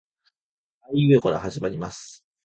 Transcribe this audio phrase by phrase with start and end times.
[0.81, 2.25] あいうえおから始まります